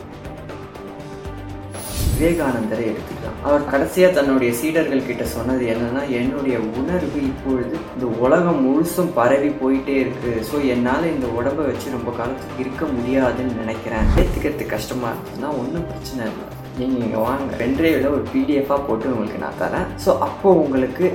விவேகானந்தரை 2.20 2.82
எடுத்துக்கலாம் 2.88 3.36
அவர் 3.48 3.62
கடைசியாக 3.72 4.14
தன்னுடைய 4.16 4.50
சீடர்கள் 4.58 5.06
கிட்ட 5.10 5.24
சொன்னது 5.34 5.62
என்னன்னா 5.72 6.02
என்னுடைய 6.18 6.56
உணர்வு 6.80 7.18
இப்பொழுது 7.28 7.76
இந்த 7.94 8.06
உலகம் 8.24 8.60
முழுசும் 8.66 9.12
பரவி 9.18 9.50
போயிட்டே 9.60 9.94
இருக்கு. 10.02 10.32
ஸோ 10.48 10.56
என்னால் 10.74 11.06
இந்த 11.12 11.26
உடம்பை 11.38 11.64
வச்சு 11.68 11.94
ரொம்ப 11.96 12.12
காலத்துக்கு 12.18 12.62
இருக்க 12.64 12.84
முடியாதுன்னு 12.96 13.60
நினைக்கிறேன். 13.62 14.10
ஏற்றுக்கிறது 14.20 14.66
கஷ்டமாக 14.74 15.14
இருக்குன்னா 15.14 15.50
ஒன்றும் 15.62 15.88
பிரச்சனை 15.92 16.24
இல்லை. 16.32 16.46
நீங்கள் 16.80 17.02
இங்கே 17.06 17.20
வாங்க. 17.28 17.50
பென்ட்ரைவில் 17.62 18.12
ஒரு 18.16 18.24
பிடிஎஃபாக 18.34 18.80
போட்டு 18.88 19.12
உங்களுக்கு 19.14 19.44
நான் 19.46 19.60
தரேன். 19.64 19.88
ஸோ 20.04 20.12
அப்போது 20.28 20.62
உங்களுக்கு 20.64 21.06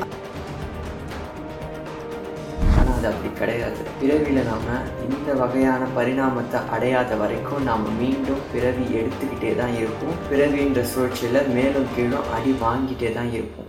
அது 3.06 3.14
அப்படி 3.14 3.32
கிடையாது. 3.40 3.82
பிறவியில் 4.00 4.48
நாம் 4.50 4.70
இந்த 5.08 5.34
வகையான 5.42 5.82
பரிணாமத்தை 5.98 6.60
அடையாத 6.76 7.16
வரைக்கும் 7.22 7.66
நாம் 7.70 7.86
மீண்டும் 8.00 8.42
பிறவி 8.54 8.86
எடுத்துக்கிட்டே 9.00 9.52
தான் 9.62 9.76
இருப்போம். 9.82 10.18
பிறவின்ற 10.32 10.82
சுழற்சியில் 10.94 11.52
மேலும் 11.58 11.88
கீழும் 11.96 12.32
அடி 12.38 12.54
வாங்கிட்டே 12.66 13.12
தான் 13.18 13.32
இருப்போம். 13.38 13.65